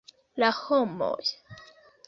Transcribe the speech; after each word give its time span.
La 0.43 0.49
homoj!.. 0.61 1.31